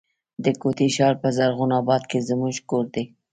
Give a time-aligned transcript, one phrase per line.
[0.43, 3.03] د کوټي ښار په زرغون آباد کي زموږ کور دی.